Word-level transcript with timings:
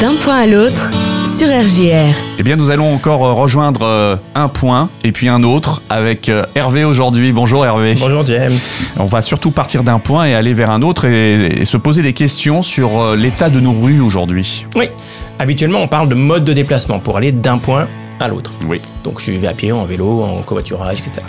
D'un 0.00 0.14
point 0.22 0.36
à 0.36 0.46
l'autre 0.46 0.90
sur 1.24 1.48
RJR. 1.48 2.14
Eh 2.38 2.42
bien, 2.42 2.56
nous 2.56 2.70
allons 2.70 2.92
encore 2.92 3.24
euh, 3.24 3.32
rejoindre 3.32 3.80
euh, 3.82 4.16
un 4.34 4.48
point 4.48 4.90
et 5.02 5.10
puis 5.10 5.28
un 5.30 5.42
autre 5.42 5.80
avec 5.88 6.28
euh, 6.28 6.44
Hervé 6.54 6.84
aujourd'hui. 6.84 7.32
Bonjour 7.32 7.64
Hervé. 7.64 7.94
Bonjour 7.98 8.24
James. 8.26 8.52
On 8.98 9.06
va 9.06 9.22
surtout 9.22 9.50
partir 9.50 9.82
d'un 9.84 9.98
point 9.98 10.26
et 10.26 10.34
aller 10.34 10.52
vers 10.52 10.70
un 10.70 10.82
autre 10.82 11.06
et, 11.06 11.62
et 11.62 11.64
se 11.64 11.78
poser 11.78 12.02
des 12.02 12.12
questions 12.12 12.60
sur 12.60 13.16
l'état 13.16 13.48
de 13.48 13.58
nos 13.58 13.72
rues 13.72 14.00
aujourd'hui. 14.00 14.66
Oui, 14.76 14.90
habituellement 15.38 15.78
on 15.78 15.88
parle 15.88 16.10
de 16.10 16.14
mode 16.14 16.44
de 16.44 16.52
déplacement 16.52 16.98
pour 16.98 17.16
aller 17.16 17.32
d'un 17.32 17.56
point 17.56 17.88
à 18.20 18.28
l'autre. 18.28 18.52
Oui. 18.66 18.82
Donc 19.02 19.20
je 19.20 19.32
vais 19.32 19.46
à 19.46 19.54
pied, 19.54 19.72
en 19.72 19.86
vélo, 19.86 20.22
en 20.22 20.42
covoiturage, 20.42 20.98
etc. 21.00 21.26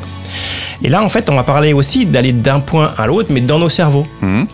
Et 0.84 0.90
là 0.90 1.02
en 1.02 1.10
fait 1.10 1.30
on 1.30 1.36
va 1.36 1.44
parler 1.44 1.72
aussi 1.72 2.06
d'aller 2.06 2.34
d'un 2.34 2.60
point 2.60 2.94
à 2.98 3.08
l'autre 3.08 3.30
mais 3.32 3.42
dans 3.42 3.60
nos 3.60 3.70
cerveaux. 3.70 4.06
Mhm. 4.22 4.48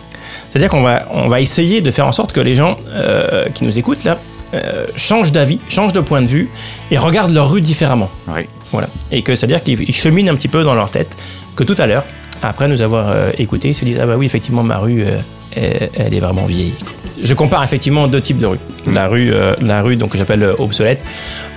C'est-à-dire 0.50 0.68
qu'on 0.70 0.82
va, 0.82 1.06
on 1.10 1.28
va 1.28 1.40
essayer 1.40 1.80
de 1.80 1.90
faire 1.90 2.06
en 2.06 2.12
sorte 2.12 2.32
que 2.32 2.40
les 2.40 2.54
gens 2.54 2.76
euh, 2.88 3.46
qui 3.54 3.64
nous 3.64 3.78
écoutent 3.78 4.04
là 4.04 4.18
euh, 4.54 4.86
changent 4.94 5.32
d'avis, 5.32 5.58
changent 5.68 5.92
de 5.92 6.00
point 6.00 6.22
de 6.22 6.26
vue 6.26 6.48
et 6.90 6.98
regardent 6.98 7.32
leur 7.34 7.50
rue 7.50 7.60
différemment. 7.60 8.10
Oui. 8.28 8.42
Voilà. 8.70 8.88
Et 9.10 9.22
que 9.22 9.34
c'est-à-dire 9.34 9.62
qu'ils 9.62 9.80
ils 9.82 9.94
cheminent 9.94 10.30
un 10.30 10.36
petit 10.36 10.48
peu 10.48 10.62
dans 10.62 10.74
leur 10.74 10.90
tête, 10.90 11.16
que 11.56 11.64
tout 11.64 11.74
à 11.78 11.86
l'heure, 11.86 12.04
après 12.42 12.68
nous 12.68 12.80
avoir 12.82 13.10
euh, 13.10 13.30
écouté, 13.38 13.68
ils 13.68 13.74
se 13.74 13.84
disent 13.84 13.98
Ah 14.00 14.06
bah 14.06 14.16
oui, 14.16 14.26
effectivement, 14.26 14.62
ma 14.62 14.78
rue, 14.78 15.02
euh, 15.02 15.16
elle, 15.56 15.90
elle 15.94 16.14
est 16.14 16.20
vraiment 16.20 16.44
vieille. 16.44 16.74
Je 17.20 17.34
compare 17.34 17.64
effectivement 17.64 18.06
deux 18.06 18.20
types 18.20 18.38
de 18.38 18.46
rues. 18.46 18.58
La 18.92 19.08
rue, 19.08 19.32
la 19.60 19.82
rue 19.82 19.96
donc, 19.96 20.10
que 20.10 20.18
j'appelle 20.18 20.46
obsolète, 20.58 21.02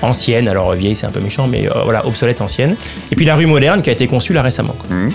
ancienne, 0.02 0.48
alors 0.48 0.72
vieille 0.74 0.96
c'est 0.96 1.08
un 1.08 1.12
peu 1.12 1.20
méchant, 1.20 1.48
mais 1.48 1.68
voilà, 1.84 2.06
obsolète, 2.06 2.42
ancienne. 2.42 2.76
Et 3.12 3.16
puis 3.16 3.26
la 3.26 3.36
rue 3.36 3.48
moderne 3.48 3.82
qui 3.82 3.90
a 3.90 3.94
été 3.94 4.08
conçue 4.08 4.34
là 4.34 4.44
récemment. 4.44 4.76
quoi. 4.78 4.96
Mhm. 4.96 5.12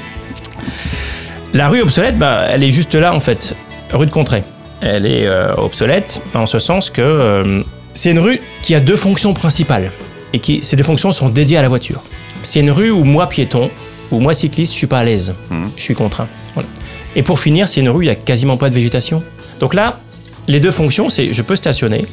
La 1.55 1.69
rue 1.69 1.81
obsolète, 1.83 2.19
bah, 2.19 2.47
elle 2.51 2.63
est 2.63 2.71
juste 2.71 2.95
là 2.95 3.15
en 3.15 3.21
fait, 3.21 3.55
rue 3.93 4.07
de 4.07 4.11
Contrée. 4.11 4.43
Elle 4.81 5.07
est 5.07 5.27
euh, 5.27 5.55
obsolète 5.57 6.23
en 6.35 6.47
ce 6.47 6.59
sens 6.59 6.91
que 6.91 7.03
euh, 7.03 7.63
c'est 7.95 8.11
une 8.11 8.19
rue 8.19 8.41
qui 8.63 8.75
a 8.75 8.81
deux 8.81 8.97
fonctions 8.97 9.35
principales 9.35 9.93
et 10.33 10.39
qui 10.39 10.61
ces 10.63 10.77
deux 10.77 10.83
fonctions 10.83 11.13
sont 11.13 11.29
dédiées 11.29 11.59
à 11.59 11.63
la 11.63 11.69
voiture. 11.69 12.03
C'est 12.43 12.61
une 12.61 12.71
rue 12.71 12.91
où 12.91 13.05
moi 13.05 13.29
piéton, 13.29 13.71
où 14.11 14.19
moi 14.19 14.35
cycliste, 14.35 14.73
je 14.73 14.79
suis 14.79 14.87
pas 14.87 15.01
à 15.01 15.05
l'aise, 15.05 15.35
Mhm. 15.51 15.71
je 15.77 15.83
suis 15.83 15.95
contraint. 15.95 16.27
Voilà. 16.55 16.69
Et 17.15 17.23
pour 17.23 17.39
finir, 17.39 17.69
c'est 17.69 17.81
une 17.81 17.91
rue 17.91 17.99
où 17.99 18.03
il 18.03 18.07
y 18.09 18.11
a 18.11 18.15
quasiment 18.15 18.57
pas 18.57 18.71
de 18.71 18.75
végétation. 18.75 19.23
Donc 19.61 19.75
là, 19.75 20.01
les 20.49 20.59
deux 20.59 20.71
fonctions, 20.71 21.09
c'est 21.11 21.33
je 21.33 21.43
peux 21.43 21.55
stationner. 21.57 22.07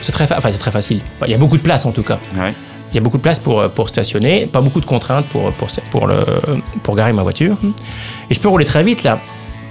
C'est 0.00 0.12
très, 0.12 0.26
fa- 0.26 0.36
enfin, 0.38 0.50
c'est 0.50 0.58
très 0.58 0.70
facile. 0.70 1.00
Il 1.26 1.30
y 1.30 1.34
a 1.34 1.38
beaucoup 1.38 1.56
de 1.58 1.62
place 1.62 1.86
en 1.86 1.92
tout 1.92 2.02
cas. 2.02 2.18
Ouais. 2.36 2.54
Il 2.90 2.94
y 2.94 2.98
a 2.98 3.00
beaucoup 3.00 3.16
de 3.18 3.22
place 3.22 3.38
pour, 3.38 3.60
euh, 3.60 3.68
pour 3.68 3.88
stationner, 3.88 4.46
pas 4.46 4.60
beaucoup 4.60 4.80
de 4.80 4.86
contraintes 4.86 5.26
pour, 5.26 5.50
pour, 5.52 5.68
pour, 5.90 6.06
le, 6.06 6.18
pour 6.82 6.94
garer 6.96 7.12
ma 7.12 7.22
voiture. 7.22 7.56
Et 8.30 8.34
je 8.34 8.40
peux 8.40 8.48
rouler 8.48 8.64
très 8.64 8.82
vite 8.82 9.02
là. 9.02 9.20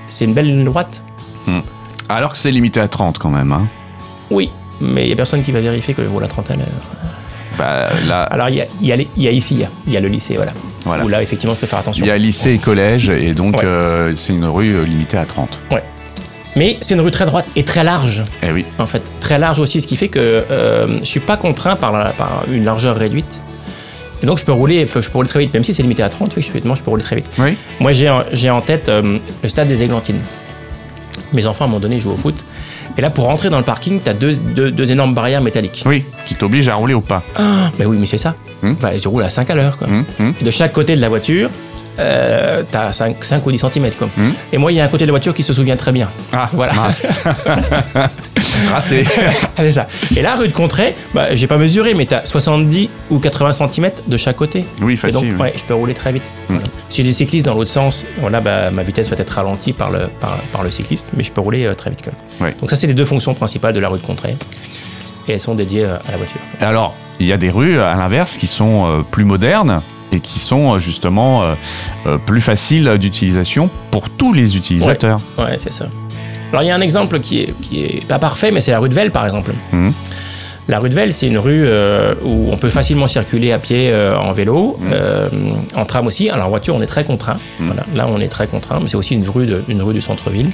C'est 0.07 0.25
une 0.25 0.33
belle 0.33 0.45
ligne 0.47 0.65
droite. 0.65 1.03
Alors 2.09 2.33
que 2.33 2.37
c'est 2.37 2.51
limité 2.51 2.79
à 2.79 2.87
30 2.87 3.17
quand 3.17 3.29
même. 3.29 3.51
hein. 3.51 3.67
Oui, 4.29 4.49
mais 4.81 5.03
il 5.03 5.07
n'y 5.07 5.13
a 5.13 5.15
personne 5.15 5.41
qui 5.41 5.51
va 5.51 5.61
vérifier 5.61 5.93
que 5.93 6.03
je 6.03 6.09
roule 6.09 6.23
à 6.23 6.27
30 6.27 6.51
à 6.51 6.55
l'heure. 6.55 6.67
Bah, 7.57 7.87
là, 8.07 8.23
Alors 8.23 8.49
il 8.49 8.55
y 8.55 8.61
a, 8.61 8.65
il 8.81 8.87
y, 8.87 8.91
a 8.91 8.97
y 9.15 9.27
a 9.27 9.31
ici, 9.31 9.55
il 9.55 9.61
y 9.61 9.63
a- 9.63 9.69
il 9.87 9.93
y 9.93 9.97
a 9.97 10.01
le 10.01 10.07
lycée, 10.09 10.35
voilà. 10.35 10.51
Voilà. 10.85 11.03
Où 11.05 11.07
là, 11.07 11.21
effectivement, 11.23 11.55
je 11.55 11.61
peux 11.61 11.67
faire 11.67 11.79
attention. 11.79 12.05
il 12.05 12.09
y 12.09 12.11
a 12.11 12.17
lycée 12.17 12.53
et 12.53 12.57
collège 12.57 13.09
et 13.09 13.33
donc 13.33 13.55
Ouais. 13.57 13.63
euh, 13.65 14.13
c'est 14.15 14.33
une 14.33 14.45
rue 14.45 14.73
euh, 14.75 14.83
limitée 14.83 15.17
à 15.17 15.25
30. 15.25 15.57
Ouais. 15.71 15.83
Mais 16.55 16.77
c'est 16.81 16.93
une 16.95 17.01
rue 17.01 17.11
très 17.11 17.25
droite 17.25 17.45
et 17.55 17.63
très 17.63 17.83
large, 17.83 18.23
Eh 18.41 18.51
oui. 18.51 18.63
en 18.79 18.87
fait. 18.87 19.01
Très 19.19 19.37
large 19.37 19.59
aussi, 19.59 19.81
ce 19.81 19.87
qui 19.87 19.97
fait 19.97 20.07
que 20.07 20.19
euh, 20.19 20.87
je 20.99 21.05
suis 21.05 21.19
pas 21.19 21.35
contraint 21.37 21.75
par, 21.75 21.91
la- 21.91 22.11
par 22.11 22.43
une 22.49 22.63
largeur 22.63 22.95
réduite. 22.95 23.41
Et 24.23 24.25
donc 24.25 24.39
je 24.39 24.45
peux 24.45 24.53
rouler, 24.53 24.85
je 24.85 24.91
peux 24.93 25.01
rouler 25.13 25.27
très 25.29 25.39
vite, 25.41 25.53
même 25.53 25.63
si 25.65 25.73
c'est 25.73 25.83
limité 25.83 26.01
à 26.03 26.09
30, 26.09 26.33
oui, 26.37 26.41
je 26.41 26.49
peux, 26.51 26.59
je 26.75 26.81
peux 26.81 26.89
rouler 26.89 27.03
très 27.03 27.17
vite. 27.17 27.25
Oui. 27.37 27.57
Moi, 27.81 27.91
j'ai 27.91 28.09
en, 28.09 28.23
j'ai 28.31 28.49
en 28.49 28.61
tête 28.61 28.87
euh, 28.87 29.17
le 29.43 29.49
stade 29.49 29.67
des 29.67 29.83
Églantines. 29.83 30.21
Mes 31.33 31.45
enfants, 31.47 31.65
à 31.65 31.67
un 31.67 31.71
moment 31.71 31.81
donné, 31.81 31.99
jouent 31.99 32.11
au 32.11 32.17
foot. 32.17 32.35
Et 32.97 33.01
là, 33.01 33.09
pour 33.09 33.25
rentrer 33.25 33.49
dans 33.49 33.57
le 33.57 33.63
parking, 33.65 33.99
tu 34.01 34.09
as 34.09 34.13
deux, 34.13 34.33
deux- 34.35 34.71
deux 34.71 34.89
énormes 34.91 35.13
barrières 35.13 35.41
métalliques. 35.41 35.83
Oui, 35.85 36.05
qui 36.25 36.35
t'oblige 36.35 36.69
à 36.69 36.75
rouler 36.75 36.93
au 36.93 37.01
pas. 37.01 37.23
Ah, 37.35 37.69
mais 37.77 37.85
oui, 37.85 37.97
mais 37.99 38.05
c'est 38.05 38.17
ça. 38.17 38.35
Hmm. 38.61 38.73
Enfin, 38.77 38.91
tu 38.99 39.07
roules 39.09 39.23
à 39.23 39.29
5 39.29 39.49
à 39.49 39.55
l'heure. 39.55 39.75
quoi. 39.75 39.87
Hum, 39.89 40.05
hum. 40.21 40.33
De 40.41 40.49
chaque 40.51 40.71
côté 40.71 40.95
de 40.95 41.01
la 41.01 41.09
voiture, 41.09 41.49
euh, 41.99 42.63
tu 42.69 42.77
as 42.77 42.93
5, 42.93 43.23
5 43.23 43.45
ou 43.45 43.51
10 43.51 43.59
cm. 43.59 43.89
Quoi. 43.97 44.07
Hmm. 44.17 44.31
Et 44.53 44.57
moi, 44.57 44.71
il 44.71 44.75
y 44.75 44.79
a 44.79 44.83
un 44.85 44.87
côté 44.87 45.03
de 45.05 45.09
la 45.09 45.13
voiture 45.13 45.33
qui 45.33 45.43
se 45.43 45.53
souvient 45.53 45.75
très 45.75 45.91
bien. 45.91 46.09
Ah, 46.33 46.49
Voilà. 46.53 46.73
mince. 46.73 47.23
Raté. 48.71 49.03
C'est 49.57 49.71
ça. 49.71 49.87
Et 50.15 50.21
là, 50.21 50.35
rue 50.35 50.47
de 50.47 50.53
Contrée, 50.53 50.95
bah, 51.13 51.33
j'ai 51.35 51.47
pas 51.47 51.57
mesuré, 51.57 51.93
mais 51.93 52.05
tu 52.05 52.13
as 52.15 52.25
70 52.25 52.89
ou 53.09 53.19
80 53.19 53.51
cm 53.53 53.91
de 54.07 54.17
chaque 54.17 54.35
côté. 54.35 54.65
Oui, 54.81 54.93
Et 54.93 54.97
facile. 54.97 55.31
donc, 55.31 55.41
ouais, 55.41 55.53
je 55.55 55.63
peux 55.63 55.73
rouler 55.73 55.93
très 55.93 56.11
vite. 56.11 56.23
Hmm. 56.49 56.57
Si 56.89 56.97
j'ai 56.97 57.03
des 57.03 57.11
cyclistes 57.11 57.45
dans 57.45 57.53
l'autre 57.55 57.71
sens, 57.71 58.05
voilà, 58.19 58.39
bah, 58.41 58.71
ma 58.71 58.83
vitesse 58.83 59.09
va 59.09 59.15
être 59.17 59.29
ralentie 59.29 59.73
par 59.73 59.89
le, 59.89 60.07
par, 60.19 60.37
par 60.51 60.63
le 60.63 60.71
cycliste, 60.71 61.07
mais 61.15 61.23
je 61.23 61.31
peux 61.31 61.41
rouler 61.41 61.65
euh, 61.65 61.73
très 61.75 61.89
vite 61.89 61.99
quand 62.03 62.11
même. 62.11 62.49
Ouais. 62.49 62.55
Donc 62.59 62.69
ça, 62.69 62.75
c'est 62.75 62.87
les 62.87 62.93
deux 62.93 63.05
fonctions 63.05 63.33
principales 63.33 63.73
de 63.73 63.79
la 63.79 63.89
rue 63.89 63.99
de 63.99 64.05
Contrée. 64.05 64.35
Et 65.27 65.33
elles 65.33 65.39
sont 65.41 65.55
dédiées 65.55 65.85
euh, 65.85 65.97
à 66.07 66.11
la 66.11 66.17
voiture. 66.17 66.39
Alors, 66.61 66.93
il 67.19 67.25
y 67.27 67.33
a 67.33 67.37
des 67.37 67.49
rues, 67.49 67.79
à 67.79 67.95
l'inverse, 67.95 68.37
qui 68.37 68.47
sont 68.47 69.05
plus 69.09 69.23
modernes 69.23 69.81
et 70.15 70.19
qui 70.19 70.39
sont 70.39 70.73
euh, 70.73 70.79
justement 70.79 71.43
euh, 71.43 71.53
euh, 72.07 72.17
plus 72.17 72.41
faciles 72.41 72.97
d'utilisation 72.99 73.69
pour 73.91 74.09
tous 74.09 74.33
les 74.33 74.57
utilisateurs. 74.57 75.19
Ouais, 75.37 75.57
c'est 75.57 75.73
ça. 75.73 75.87
Alors 76.51 76.63
il 76.63 76.67
y 76.67 76.71
a 76.71 76.75
un 76.75 76.81
exemple 76.81 77.19
qui 77.19 77.41
est, 77.41 77.61
qui 77.61 77.83
est 77.83 78.05
pas 78.05 78.19
parfait, 78.19 78.51
mais 78.51 78.61
c'est 78.61 78.71
la 78.71 78.79
rue 78.79 78.89
de 78.89 78.95
Velle 78.95 79.11
par 79.11 79.25
exemple. 79.25 79.51
Mhm. 79.71 79.93
La 80.67 80.79
rue 80.79 80.89
de 80.89 80.95
Velle, 80.95 81.13
c'est 81.13 81.27
une 81.27 81.37
rue 81.37 81.63
euh, 81.67 82.15
où 82.23 82.49
on 82.51 82.57
peut 82.57 82.69
facilement 82.69 83.07
circuler 83.07 83.51
à 83.51 83.59
pied, 83.59 83.91
euh, 83.91 84.17
en 84.17 84.31
vélo, 84.31 84.75
euh, 84.91 85.29
en 85.75 85.85
tram 85.85 86.07
aussi. 86.07 86.29
Alors 86.29 86.47
en 86.47 86.49
voiture, 86.49 86.73
on 86.73 86.81
est 86.81 86.87
très 86.87 87.03
contraint. 87.03 87.35
Voilà, 87.59 87.85
là, 87.93 88.07
on 88.09 88.19
est 88.19 88.27
très 88.29 88.47
contraint, 88.47 88.79
mais 88.81 88.87
c'est 88.87 88.97
aussi 88.97 89.13
une 89.13 89.27
rue, 89.29 89.45
de, 89.45 89.63
une 89.67 89.83
rue 89.83 89.93
du 89.93 90.01
centre-ville. 90.01 90.49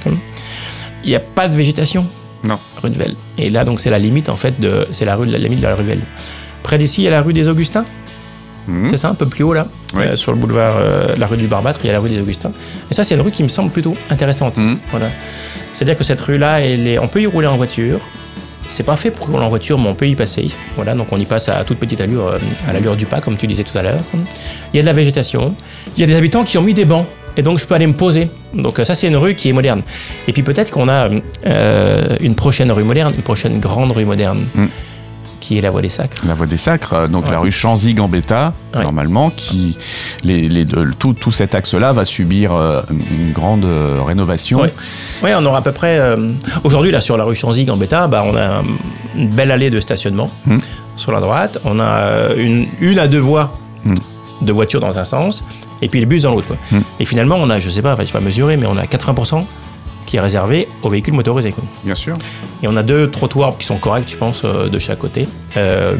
Il 1.02 1.08
n'y 1.08 1.16
a 1.16 1.20
pas 1.20 1.48
de 1.48 1.54
végétation, 1.54 2.06
Non. 2.44 2.58
rue 2.82 2.90
de 2.90 2.98
Velle. 2.98 3.16
Et 3.38 3.48
là, 3.48 3.64
donc, 3.64 3.80
c'est 3.80 3.88
la 3.88 3.98
limite 3.98 4.28
en 4.28 4.36
fait 4.36 4.60
de, 4.60 4.86
c'est 4.90 5.06
la 5.06 5.16
rue 5.16 5.26
de 5.26 5.32
la 5.32 5.38
limite 5.38 5.60
de 5.60 5.66
la 5.66 5.74
rue 5.74 5.82
de 5.82 5.88
Velle. 5.88 6.02
Près 6.62 6.76
d'ici, 6.76 7.00
il 7.00 7.04
y 7.04 7.08
a 7.08 7.10
la 7.10 7.22
rue 7.22 7.32
des 7.32 7.48
Augustins. 7.48 7.86
Mhm. 8.68 8.88
C'est 8.90 8.96
ça, 8.96 9.08
un 9.08 9.14
peu 9.14 9.26
plus 9.26 9.44
haut 9.44 9.52
là. 9.54 9.66
Euh, 9.96 10.16
sur 10.16 10.32
le 10.32 10.38
boulevard, 10.38 10.74
euh, 10.78 11.14
la 11.16 11.26
rue 11.26 11.36
du 11.36 11.46
Barbâtre, 11.46 11.80
il 11.82 11.86
y 11.88 11.90
a 11.90 11.92
la 11.92 12.00
rue 12.00 12.08
des 12.08 12.20
Augustins. 12.20 12.52
Et 12.90 12.94
ça, 12.94 13.04
c'est 13.04 13.14
une 13.14 13.20
rue 13.20 13.30
qui 13.32 13.42
me 13.42 13.48
semble 13.48 13.70
plutôt 13.70 13.96
intéressante. 14.10 14.56
Mhm. 14.56 14.78
Voilà. 14.90 15.06
C'est-à-dire 15.72 15.96
que 15.96 16.04
cette 16.04 16.20
rue-là, 16.20 16.60
est- 16.64 16.98
on 16.98 17.08
peut 17.08 17.20
y 17.22 17.26
rouler 17.26 17.46
en 17.48 17.56
voiture. 17.56 18.00
C'est 18.68 18.84
pas 18.84 18.96
fait 18.96 19.10
pour 19.10 19.26
rouler 19.26 19.44
en 19.44 19.48
voiture, 19.48 19.78
mais 19.78 19.88
on 19.88 19.94
peut 19.94 20.06
y 20.06 20.14
passer. 20.14 20.46
Voilà, 20.76 20.94
donc 20.94 21.08
on 21.10 21.18
y 21.18 21.24
passe 21.24 21.48
à 21.48 21.64
toute 21.64 21.78
petite 21.78 22.00
allure, 22.00 22.26
euh, 22.28 22.38
à 22.68 22.72
l'allure 22.72 22.96
du 22.96 23.06
pas, 23.06 23.20
comme 23.20 23.36
tu 23.36 23.46
disais 23.46 23.64
tout 23.64 23.76
à 23.76 23.82
l'heure. 23.82 24.00
Il 24.72 24.76
y 24.76 24.78
a 24.78 24.82
de 24.82 24.86
la 24.86 24.92
végétation. 24.92 25.54
Il 25.96 26.00
y 26.00 26.04
a 26.04 26.06
des 26.06 26.14
habitants 26.14 26.44
qui 26.44 26.56
ont 26.58 26.62
mis 26.62 26.72
des 26.74 26.84
bancs. 26.84 27.06
Et 27.36 27.40
donc 27.42 27.58
je 27.58 27.66
peux 27.66 27.74
aller 27.74 27.86
me 27.86 27.94
poser. 27.94 28.28
Donc 28.54 28.78
ça 28.84 28.94
c'est 28.94 29.08
une 29.08 29.16
rue 29.16 29.34
qui 29.34 29.48
est 29.48 29.52
moderne. 29.54 29.82
Et 30.28 30.32
puis 30.34 30.42
peut-être 30.42 30.70
qu'on 30.70 30.88
a 30.88 31.08
une 32.20 32.34
prochaine 32.34 32.70
rue 32.70 32.84
moderne, 32.84 33.12
une 33.16 33.22
prochaine 33.22 33.58
grande 33.58 33.90
rue 33.92 34.04
moderne, 34.04 34.44
Mm. 34.54 34.66
Qui 35.42 35.58
est 35.58 35.60
la 35.60 35.70
voie 35.70 35.82
des 35.82 35.88
Sacres. 35.90 36.22
La 36.26 36.34
voie 36.34 36.46
des 36.46 36.56
Sacres, 36.56 36.92
euh, 36.94 37.08
donc 37.08 37.26
Ouais. 37.26 37.32
la 37.32 37.40
rue 37.40 37.50
Chanzy-Gambetta, 37.52 38.54
Ouais. 38.74 38.82
normalement, 38.84 39.28
qui 39.30 39.76
les, 40.24 40.48
les 40.48 40.64
tout, 40.98 41.12
tout 41.12 41.30
cet 41.32 41.54
axe-là 41.54 41.92
va 41.92 42.04
subir 42.04 42.52
euh, 42.54 42.80
une 42.90 43.32
grande 43.32 43.64
euh, 43.64 43.98
rénovation. 44.06 44.60
Ouais. 44.60 44.72
Oui, 45.22 45.30
on 45.36 45.44
aura 45.44 45.58
à 45.58 45.62
peu 45.62 45.72
près. 45.72 45.98
euh, 45.98 46.32
Aujourd'hui, 46.64 46.90
là, 46.92 47.00
sur 47.00 47.16
la 47.16 47.24
rue 47.24 47.34
Chanzy, 47.34 47.64
Gambetta, 47.64 48.06
bah, 48.06 48.22
on 48.24 48.36
a 48.36 48.62
une 49.16 49.28
belle 49.28 49.50
allée 49.50 49.68
de 49.70 49.80
stationnement 49.80 50.30
Hmm. 50.46 50.58
sur 50.96 51.12
la 51.12 51.20
droite. 51.20 51.58
On 51.64 51.80
a 51.80 52.32
une, 52.36 52.66
une 52.80 52.98
à 52.98 53.08
deux 53.08 53.18
voies 53.18 53.52
Hmm. 53.84 53.94
de 54.42 54.52
voitures 54.52 54.78
dans 54.80 54.98
un 55.00 55.04
sens, 55.04 55.44
et 55.82 55.88
puis 55.88 55.98
les 55.98 56.06
bus 56.06 56.22
dans 56.22 56.30
l'autre. 56.34 56.54
Hmm. 56.70 56.80
Et 57.00 57.04
finalement, 57.04 57.36
on 57.38 57.50
a, 57.50 57.58
je 57.58 57.68
sais 57.68 57.82
pas, 57.82 57.94
enfin, 57.94 58.02
je 58.02 58.06
sais 58.06 58.12
pas 58.12 58.20
mesurer, 58.20 58.56
mais 58.56 58.66
on 58.66 58.76
a 58.76 58.86
80% 58.86 59.44
qui 60.12 60.18
est 60.18 60.20
réservé 60.20 60.68
aux 60.82 60.90
véhicules 60.90 61.14
motorisés. 61.14 61.54
Bien 61.84 61.94
sûr. 61.94 62.12
Et 62.62 62.68
on 62.68 62.76
a 62.76 62.82
deux 62.82 63.10
trottoirs 63.10 63.56
qui 63.56 63.64
sont 63.64 63.78
corrects, 63.78 64.10
je 64.10 64.18
pense, 64.18 64.42
euh, 64.44 64.68
de 64.68 64.78
chaque 64.78 64.98
côté. 64.98 65.26
Euh, 65.56 65.94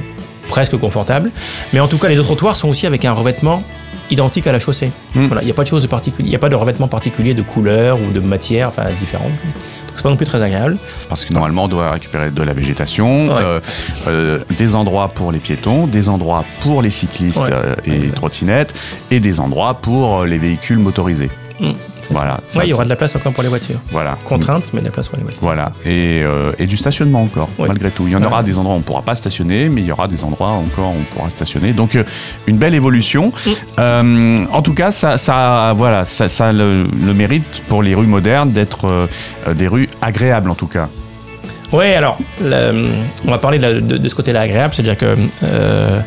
presque 0.49 0.77
confortables. 0.77 1.31
Mais 1.73 1.81
en 1.81 1.89
tout 1.89 1.97
cas, 1.97 2.09
les 2.09 2.17
deux 2.17 2.23
trottoirs 2.23 2.55
sont 2.55 2.69
aussi 2.69 2.87
avec 2.87 3.07
un 3.07 3.15
revêtement 3.15 3.63
identique 4.11 4.47
à 4.47 4.53
la 4.53 4.59
chaussée. 4.59 4.91
Hmm. 5.15 5.29
Voilà, 5.29 5.41
il 5.41 5.47
n'y 5.47 5.51
a 5.51 5.55
pas 5.55 5.63
de 5.63 5.69
chose 5.69 5.89
il 6.19 6.25
n'y 6.27 6.35
a 6.35 6.39
pas 6.39 6.51
de 6.51 6.55
revêtement 6.55 6.89
particulier 6.89 7.33
de 7.33 7.41
couleur 7.41 7.99
ou 7.99 8.13
de 8.13 8.21
matière, 8.21 8.69
enfin 8.69 8.85
différente. 9.01 9.31
Donc 9.31 9.95
c'est 9.97 10.03
pas 10.03 10.11
non 10.11 10.17
plus 10.17 10.27
très 10.27 10.43
agréable. 10.43 10.77
Parce 11.09 11.25
que 11.25 11.33
normalement, 11.33 11.65
on 11.65 11.69
doit 11.69 11.93
récupérer 11.93 12.31
de 12.31 12.43
la 12.43 12.53
végétation, 12.53 13.29
Ouais. 13.29 13.35
euh, 13.43 13.61
euh, 14.09 14.39
des 14.59 14.77
endroits 14.77 15.09
pour 15.09 15.33
les 15.33 15.39
piétons, 15.39 15.87
des 15.87 16.11
endroits 16.11 16.45
pour 16.61 16.83
les 16.83 16.91
cyclistes 16.91 17.41
Ouais. 17.41 17.51
euh, 17.51 17.75
et 17.87 18.11
trottinettes, 18.11 18.75
et 19.11 19.21
des 19.21 19.41
endroits 19.41 19.73
pour 19.73 20.27
les 20.27 20.37
véhicules 20.37 20.81
motorisés. 20.81 21.31
Hmm. 21.59 21.73
Voilà. 22.11 22.41
Ça, 22.49 22.59
Ouais, 22.61 22.67
il 22.67 22.71
y 22.71 22.73
aura 22.75 22.85
de 22.85 22.89
la 22.89 22.97
place 22.97 23.15
encore 23.17 23.33
pour 23.33 23.43
les 23.43 23.49
voitures. 23.49 23.79
Voilà. 23.91 24.19
Contrainte, 24.25 24.73
mais 24.75 24.81
de 24.81 24.87
la 24.87 24.91
place 24.91 25.09
pour 25.09 25.17
les 25.19 25.25
voitures. 25.25 25.43
Voilà, 25.43 25.73
et, 25.85 26.21
euh, 26.23 26.53
et 26.59 26.67
du 26.67 26.77
stationnement 26.77 27.23
encore, 27.23 27.49
Ouais. 27.59 27.69
malgré 27.69 27.91
tout. 27.91 28.05
Il 28.07 28.13
y 28.13 28.17
en 28.17 28.23
aura 28.23 28.43
des 28.43 28.59
endroits 28.59 28.75
où 28.75 28.77
on 28.77 28.81
ne 28.81 28.85
pourra 28.85 29.03
pas 29.03 29.15
stationner, 29.15 29.69
mais 29.69 29.81
il 29.81 29.87
y 29.87 29.93
aura 29.93 30.09
des 30.09 30.25
endroits 30.25 30.49
encore 30.49 30.91
où 30.93 30.97
on 31.01 31.15
pourra 31.15 31.31
stationner. 31.31 31.73
Donc, 31.73 31.97
euh, 31.97 32.05
une 32.47 32.57
belle 32.59 32.75
évolution. 32.75 33.33
Mm. 33.47 33.51
Euh, 33.79 34.37
en 34.53 34.63
tout 34.63 34.75
cas, 34.75 34.91
ça, 34.91 35.17
ça, 35.19 35.73
voilà, 35.77 36.05
ça, 36.05 36.29
ça 36.29 36.49
a 36.49 36.53
le, 36.53 36.85
le 36.85 37.15
mérite 37.15 37.63
pour 37.69 37.83
les 37.83 37.95
rues 37.95 38.07
modernes 38.07 38.51
d'être 38.53 38.87
euh, 38.89 39.55
des 39.55 39.69
rues 39.69 39.89
agréables, 40.01 40.51
en 40.51 40.55
tout 40.55 40.67
cas. 40.67 40.89
Oui, 41.73 41.87
alors, 41.95 42.19
on 42.43 43.31
va 43.31 43.39
parler 43.39 43.57
de, 43.59 43.63
la- 43.63 43.81
de- 43.81 43.97
de 43.97 44.09
ce 44.09 44.15
côté-là 44.15 44.41
agréable, 44.43 44.75
c'est-à-dire 44.75 44.99
que 44.99 45.15
euh, 45.43 46.01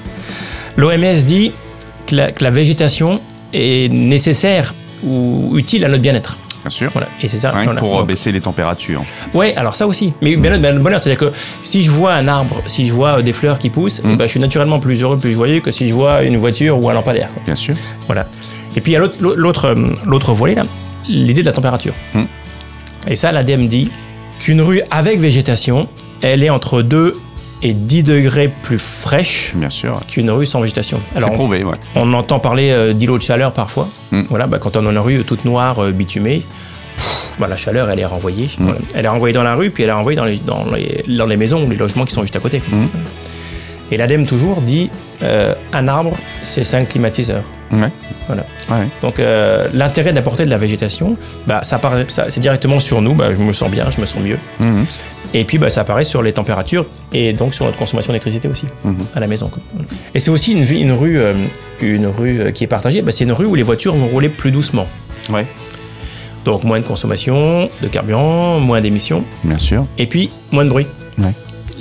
l'OMS 0.77 1.23
dit 1.25 1.51
que 2.05 2.15
la, 2.15 2.31
que 2.31 2.43
la 2.43 2.51
végétation 2.51 3.19
est 3.53 3.91
nécessaire 3.91 4.75
ou 5.03 5.51
utile 5.55 5.83
à 5.85 5.87
notre 5.87 6.01
bien-être. 6.01 6.37
Bien 6.63 6.69
sûr. 6.71 6.89
Voilà. 6.93 7.07
Et 7.21 7.27
c'est 7.27 7.37
ça. 7.37 7.51
Rien 7.51 7.59
que 7.61 7.65
voilà. 7.65 7.79
pour 7.79 7.93
euh, 7.95 7.97
Donc, 7.99 8.07
baisser 8.07 8.31
les 8.31 8.41
températures. 8.41 9.03
Ouais, 9.35 9.55
alors 9.55 9.75
ça 9.75 9.85
aussi. 9.85 10.13
Mais 10.21 10.35
bien 10.35 10.57
le 10.57 10.79
bonheur, 10.79 10.99
c'est-à-dire 10.99 11.29
que 11.29 11.35
si 11.61 11.83
je 11.83 11.91
vois 11.91 12.13
un 12.13 12.27
arbre, 12.27 12.61
si 12.65 12.87
je 12.87 12.93
vois 12.93 13.19
euh, 13.19 13.21
des 13.21 13.33
fleurs 13.33 13.59
qui 13.59 13.69
poussent, 13.69 14.01
Mm. 14.03 14.09
eh 14.13 14.15
ben, 14.15 14.25
je 14.25 14.31
suis 14.31 14.39
naturellement 14.39 14.79
plus 14.79 15.01
heureux, 15.03 15.17
plus 15.17 15.33
joyeux 15.33 15.59
que 15.59 15.69
si 15.69 15.87
je 15.87 15.93
vois 15.93 16.23
une 16.23 16.37
voiture 16.37 16.83
ou 16.83 16.89
un 16.89 16.93
lampadaire. 16.93 17.29
quoi. 17.33 17.41
Bien 17.45 17.55
sûr. 17.55 17.75
Voilà. 18.07 18.25
Et 18.75 18.81
puis 18.81 18.93
il 18.93 18.95
y 18.95 18.97
a 18.97 18.99
l'autre- 18.99 19.65
euh, 19.67 20.33
volet 20.33 20.55
l'idée 21.07 21.41
de 21.41 21.45
la 21.45 21.53
température. 21.53 21.93
Mm. 22.15 22.23
Et 23.07 23.15
ça, 23.15 23.31
l'ADEME 23.31 23.67
dit 23.67 23.91
qu'une 24.39 24.61
rue 24.61 24.81
avec 24.89 25.19
végétation, 25.19 25.87
elle 26.23 26.41
est 26.41 26.49
entre 26.49 26.81
2 26.81 27.15
et 27.65 27.73
10 27.73 28.03
degrés 28.03 28.47
plus 28.47 28.77
fraîche 28.77 29.53
Bien 29.55 29.71
sûr. 29.71 29.99
qu'une 30.07 30.29
rue 30.29 30.45
sans 30.45 30.61
végétation. 30.61 30.99
Alors, 31.15 31.29
C'est 31.29 31.35
prouvé, 31.35 31.63
ouais. 31.63 31.75
on 31.95 32.13
entend 32.13 32.39
parler 32.39 32.69
euh, 32.69 32.93
d'îlots 32.93 33.17
de 33.17 33.23
chaleur 33.23 33.53
parfois. 33.53 33.89
Mm. 34.11 34.21
Voilà, 34.29 34.45
bah, 34.45 34.59
quand 34.59 34.77
on 34.77 34.85
a 34.85 34.91
une 34.91 34.99
rue 34.99 35.23
toute 35.23 35.45
noire, 35.45 35.79
euh, 35.79 35.91
bitumée, 35.91 36.43
pff, 36.95 37.35
bah, 37.39 37.47
la 37.47 37.57
chaleur, 37.57 37.89
elle 37.89 37.99
est 37.99 38.05
renvoyée. 38.05 38.49
Mm. 38.59 38.63
Voilà. 38.63 38.79
Elle 38.93 39.05
est 39.05 39.09
renvoyée 39.09 39.33
dans 39.33 39.43
la 39.43 39.55
rue, 39.55 39.71
puis 39.71 39.81
elle 39.83 39.89
est 39.89 39.93
renvoyée 39.93 40.15
dans 40.15 40.25
les, 40.25 40.37
dans 40.37 40.65
les, 40.71 41.03
dans 41.07 41.25
les 41.25 41.37
maisons 41.37 41.65
ou 41.65 41.69
les 41.69 41.75
logements 41.75 42.05
qui 42.05 42.13
sont 42.13 42.21
juste 42.21 42.35
à 42.35 42.39
côté. 42.39 42.61
Mm. 42.69 42.85
Et 43.91 43.97
l'ADEME 43.97 44.25
toujours 44.25 44.61
dit 44.61 44.89
euh, 45.23 45.53
un 45.73 45.87
arbre, 45.87 46.15
c'est 46.43 46.63
5 46.63 46.89
climatiseurs. 46.89 47.43
Ouais. 47.71 47.89
Voilà. 48.27 48.43
Ouais. 48.69 48.87
Donc 49.01 49.19
euh, 49.19 49.67
l'intérêt 49.73 50.13
d'apporter 50.13 50.45
de 50.45 50.49
la 50.49 50.57
végétation, 50.57 51.17
bah, 51.47 51.61
ça 51.63 51.79
c'est 52.29 52.39
directement 52.39 52.79
sur 52.79 53.01
nous, 53.01 53.13
bah, 53.13 53.27
je 53.37 53.41
me 53.43 53.53
sens 53.53 53.69
bien, 53.69 53.89
je 53.91 53.99
me 54.01 54.05
sens 54.05 54.21
mieux. 54.23 54.37
Mhm. 54.59 54.85
Et 55.33 55.43
puis 55.43 55.57
bah, 55.57 55.69
ça 55.69 55.81
apparaît 55.81 56.03
sur 56.05 56.21
les 56.23 56.31
températures 56.33 56.85
et 57.11 57.33
donc 57.33 57.53
sur 57.53 57.65
notre 57.65 57.77
consommation 57.77 58.11
d'électricité 58.13 58.47
aussi 58.47 58.65
Mhm. 58.83 58.95
à 59.15 59.19
la 59.19 59.27
maison. 59.27 59.49
Et 60.13 60.19
c'est 60.19 60.31
aussi 60.31 60.53
une, 60.53 60.91
rue, 60.91 61.17
euh, 61.19 61.33
une 61.81 62.07
rue 62.07 62.39
euh, 62.41 62.51
qui 62.51 62.63
est 62.63 62.67
partagée. 62.67 63.01
Bah, 63.01 63.11
c'est 63.11 63.23
une 63.25 63.33
rue 63.33 63.45
où 63.45 63.55
les 63.55 63.63
voitures 63.63 63.95
vont 63.95 64.07
rouler 64.07 64.29
plus 64.29 64.51
doucement. 64.51 64.87
Ouais. 65.31 65.45
Donc 66.45 66.63
moins 66.63 66.79
de 66.79 66.85
consommation 66.85 67.67
de 67.81 67.87
carburant, 67.87 68.59
moins 68.59 68.79
d'émissions 68.79 69.23
Bien 69.43 69.57
sûr. 69.57 69.85
et 69.97 70.05
puis 70.05 70.29
moins 70.51 70.63
de 70.63 70.69
bruit. 70.69 70.85
Ouais. 71.17 71.31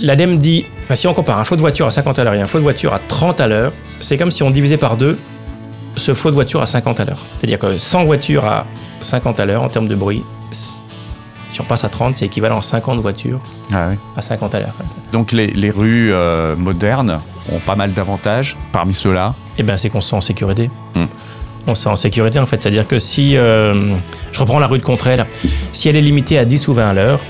L'ADEME 0.01 0.39
dit, 0.39 0.67
si 0.95 1.07
on 1.07 1.15
compare 1.15 1.39
un 1.39 1.45
flot 1.45 1.57
de 1.57 1.61
voiture 1.61 1.87
à 1.87 1.91
50 1.91 2.19
à 2.19 2.25
l'heure 2.25 2.35
et 2.35 2.41
un 2.41 2.47
flot 2.47 2.59
de 2.59 2.65
voiture 2.65 2.93
à 2.95 2.99
30 2.99 3.41
à 3.41 3.47
l'heure, 3.47 3.73
c'est 4.01 4.17
comme 4.17 4.31
si 4.31 4.43
on 4.43 4.51
divisait 4.51 4.77
par 4.77 4.97
deux 4.97 5.19
ce 5.97 6.13
flot 6.15 6.31
de 6.31 6.35
voiture 6.35 6.61
à 6.61 6.67
50 6.67 6.99
à 7.01 7.05
l'heure. 7.05 7.19
C'est-à-dire 7.39 7.59
que 7.59 7.77
100 7.77 8.05
voitures 8.05 8.45
à 8.45 8.67
50 9.01 9.39
à 9.39 9.47
l'heure 9.47 9.63
en 9.63 9.69
termes 9.69 9.87
de 9.89 9.95
bruit, 9.95 10.25
si 10.51 11.61
on 11.61 11.65
passe 11.65 11.85
à 11.85 11.89
30, 11.89 12.17
c'est 12.17 12.25
équivalent 12.27 12.59
à 12.59 12.63
50 12.63 12.99
voitures 12.99 13.39
Ah 13.73 13.91
à 14.17 14.23
50 14.23 14.55
à 14.57 14.61
l'heure. 14.61 14.75
Donc 15.13 15.31
les, 15.31 15.47
les 15.47 15.71
rues 15.71 16.13
euh, 16.13 16.57
modernes 16.57 17.19
ont 17.53 17.61
pas 17.61 17.77
mal 17.77 17.93
d'avantages. 17.93 18.57
Parmi 18.73 18.95
ceux-là, 18.95 19.35
Eh 19.59 19.63
bien, 19.63 19.77
c'est 19.77 19.89
qu'on 19.89 20.01
se 20.01 20.11
sent 20.11 20.17
en 20.17 20.21
sécurité. 20.21 20.69
Hmm. 20.97 21.05
On 21.69 21.75
se 21.77 21.85
sent 21.85 21.89
en 21.91 21.97
sécurité, 21.97 22.41
en 22.41 22.47
fait. 22.47 22.61
C'est-à-dire 22.61 22.89
que 22.89 22.99
si... 22.99 23.37
euh, 23.37 23.95
je 24.33 24.41
reprends 24.41 24.59
la 24.59 24.67
rue 24.67 24.79
de 24.79 24.85
Contrée, 24.85 25.17
là. 25.17 25.27
Si 25.73 25.89
elle 25.89 25.97
est 25.97 26.01
limitée 26.01 26.39
à 26.39 26.45
10 26.45 26.67
ou 26.69 26.75
20 26.75 26.89
à 26.91 26.93
l'heure, 26.95 27.21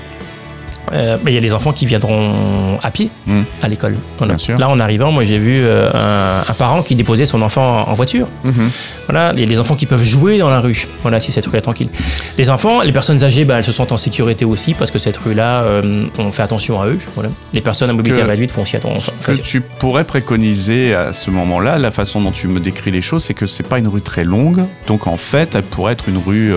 euh, 0.93 1.17
il 1.27 1.33
y 1.33 1.37
a 1.37 1.41
des 1.41 1.53
enfants 1.53 1.73
qui 1.73 1.85
viendront 1.85 2.77
à 2.83 2.91
pied 2.91 3.09
Hmm. 3.27 3.41
à 3.63 3.67
l'école. 3.67 3.95
Voilà. 4.19 4.35
Là, 4.59 4.69
en 4.69 4.79
arrivant, 4.79 5.11
moi, 5.11 5.23
j'ai 5.23 5.39
vu 5.39 5.59
euh, 5.63 5.89
un, 5.93 6.41
un 6.49 6.53
parent 6.53 6.83
qui 6.83 6.95
déposait 6.95 7.25
son 7.25 7.41
enfant 7.41 7.87
en 7.87 7.93
voiture. 7.93 8.27
Voilà, 9.07 9.31
il 9.33 9.39
y 9.39 9.43
a 9.43 9.45
des 9.47 9.59
enfants 9.59 9.75
qui 9.75 9.85
peuvent 9.85 10.03
jouer 10.03 10.37
dans 10.37 10.49
la 10.49 10.59
rue. 10.59 10.85
Voilà, 11.01 11.19
si 11.19 11.31
cette 11.31 11.45
rue 11.47 11.57
est 11.57 11.61
tranquille. 11.61 11.89
Les 12.37 12.49
enfants, 12.49 12.81
les 12.81 12.91
personnes 12.91 13.23
âgées, 13.23 13.45
bah, 13.45 13.55
elles 13.57 13.63
se 13.63 13.71
sentent 13.71 13.91
en 13.91 13.97
sécurité 13.97 14.45
aussi 14.45 14.73
parce 14.73 14.91
que 14.91 14.99
cette 14.99 15.17
rue-là, 15.17 15.63
euh, 15.63 16.05
on 16.19 16.31
fait 16.31 16.43
attention 16.43 16.81
à 16.81 16.87
eux. 16.87 16.97
Voilà. 17.15 17.29
Les 17.53 17.61
personnes 17.61 17.87
à 17.87 17.91
Ce 17.91 17.95
mobilité 17.95 18.21
réduite 18.23 18.51
font 18.51 18.61
aussi 18.63 18.71
Ce 18.73 18.77
attention. 18.77 19.13
que 19.25 19.31
tu 19.33 19.61
pourrais 19.61 20.03
préconiser 20.03 20.93
à 20.93 21.13
ce 21.13 21.31
moment-là, 21.31 21.77
la 21.77 21.91
façon 21.91 22.21
dont 22.21 22.31
tu 22.31 22.47
me 22.47 22.59
décris 22.59 22.91
les 22.91 23.01
choses, 23.01 23.23
c'est 23.23 23.33
que 23.33 23.47
c'est 23.47 23.67
pas 23.67 23.79
une 23.79 23.87
rue 23.87 24.01
très 24.01 24.23
longue. 24.23 24.63
Donc 24.87 25.07
en 25.07 25.17
fait, 25.17 25.55
elle 25.55 25.63
pourrait 25.63 25.93
être 25.93 26.09
une 26.09 26.17
rue 26.17 26.51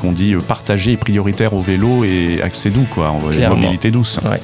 qu'on 0.00 0.12
dit 0.12 0.34
partagée 0.48 0.92
et 0.92 0.96
prioritaire 0.96 1.52
au 1.54 1.60
vélo 1.60 2.04
et 2.04 2.40
accès 2.42 2.70
doux, 2.70 2.86
quoi. 2.90 3.14
Clairement. 3.30 3.73
Douce. 3.78 4.18
Ouais. 4.24 4.40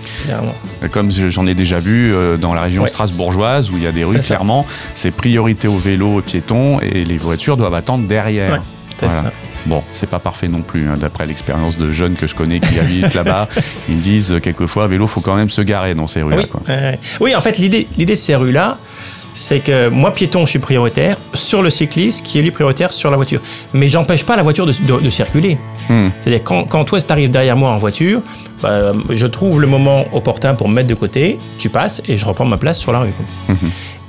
Comme 0.91 1.11
je- 1.11 1.31
j'en 1.31 1.47
ai 1.47 1.55
déjà 1.55 1.79
vu 1.79 2.13
euh, 2.15 2.37
dans 2.37 2.55
la 2.55 2.63
région 2.63 2.83
Ouais. 2.83 2.89
strasbourgeoise 2.89 3.71
où 3.71 3.77
il 3.77 3.85
y 3.85 3.87
a 3.87 3.93
des 3.93 4.05
rues, 4.05 4.19
clairement, 4.21 4.67
c'est 4.95 5.11
priorité 5.11 5.69
au 5.69 5.77
vélo, 5.77 6.19
aux 6.19 6.23
piétons 6.23 6.81
et 6.81 7.05
les 7.05 7.19
voitures 7.19 7.57
doivent 7.57 7.75
attendre 7.75 8.07
derrière. 8.07 8.53
Ouais, 8.55 8.59
Voilà. 9.01 9.23
ça. 9.23 9.33
Bon, 9.67 9.83
c'est 9.93 10.09
pas 10.09 10.19
parfait 10.19 10.49
non 10.49 10.63
plus, 10.63 10.89
hein, 10.89 10.95
d'après 10.99 11.27
l'expérience 11.27 11.77
de 11.77 11.91
jeunes 11.91 12.17
que 12.17 12.27
je 12.27 12.35
connais 12.35 12.61
qui 12.61 12.79
habitent 12.81 13.13
là-bas. 13.15 13.47
Ils 13.91 13.97
me 13.99 14.03
disent 14.03 14.33
euh, 14.33 14.41
quelquefois, 14.41 14.87
vélo, 14.89 15.07
faut 15.07 15.21
quand 15.21 15.37
même 15.37 15.51
se 15.51 15.61
garer 15.61 15.95
dans 15.95 16.07
ces 16.07 16.23
rues-là. 16.23 16.37
Oui, 16.39 16.47
euh, 16.71 16.93
oui, 17.21 17.37
en 17.37 17.41
fait, 17.43 17.59
l'idée, 17.59 17.87
l'idée 17.99 18.15
de 18.15 18.19
ces 18.19 18.37
rues-là, 18.37 18.79
c'est 19.33 19.61
que 19.61 19.89
moi, 19.89 20.13
piéton, 20.13 20.45
je 20.47 20.51
suis 20.51 20.59
prioritaire 20.59 21.17
sur 21.35 21.63
le 21.63 21.71
cycliste 21.71 22.25
qui 22.27 22.39
est 22.39 22.43
lui 22.43 22.51
prioritaire 22.51 22.93
sur 22.93 23.11
la 23.11 23.17
voiture. 23.17 23.41
Mais 23.73 23.89
j'empêche 23.89 24.25
pas 24.25 24.37
la 24.37 24.43
voiture 24.43 24.67
de, 24.67 24.73
de- 24.73 25.01
de 25.01 25.09
circuler. 25.09 25.57
Hmm. 25.89 26.09
C'est-à-dire, 26.21 26.43
quand, 26.45 26.65
quand 26.65 26.85
toi, 26.85 27.01
tu 27.01 27.13
arrives 27.13 27.31
derrière 27.31 27.57
moi 27.57 27.71
en 27.71 27.79
voiture, 27.79 28.21
bah, 28.63 28.93
je 29.09 29.27
trouve 29.27 29.61
le 29.61 29.67
moment 29.67 30.05
opportun 30.13 30.55
pour 30.55 30.69
me 30.69 30.75
mettre 30.75 30.89
de 30.89 30.95
côté, 30.95 31.39
tu 31.59 31.69
passes 31.71 32.03
et 32.09 32.17
je 32.17 32.27
reprends 32.27 32.45
ma 32.45 32.57
place 32.57 32.79
sur 32.79 32.93
la 32.93 33.01
rue. 33.01 33.15
Mhm. 33.49 33.57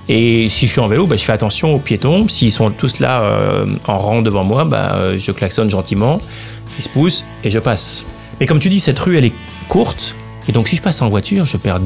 Et 0.09 0.49
si 0.49 0.65
je 0.67 0.71
suis 0.71 0.81
en 0.81 0.87
vélo, 0.87 1.07
bah, 1.07 1.15
je 1.15 1.23
fais 1.23 1.31
attention 1.33 1.75
aux 1.75 1.79
piétons. 1.79 2.27
S'ils 2.27 2.51
sont 2.51 2.69
tous 2.71 2.99
là 2.99 3.21
euh, 3.21 3.65
en 3.87 3.97
rang 3.97 4.21
devant 4.21 4.43
moi, 4.43 4.65
bah, 4.65 4.93
euh, 4.95 5.15
je 5.17 5.31
klaxonne 5.31 5.69
gentiment, 5.69 6.19
ils 6.77 6.83
se 6.83 6.89
poussent 6.89 7.23
et 7.43 7.49
je 7.51 7.59
passe. 7.59 8.05
Mais 8.39 8.45
comme 8.47 8.59
tu 8.59 8.69
dis, 8.69 8.79
cette 8.79 8.99
rue, 8.99 9.17
elle 9.17 9.25
est 9.25 9.33
courte. 9.67 10.15
Et 10.49 10.51
donc, 10.51 10.67
si 10.67 10.75
je 10.75 10.81
passe 10.81 11.01
en 11.03 11.09
voiture, 11.09 11.45
je 11.45 11.55
perds 11.57 11.79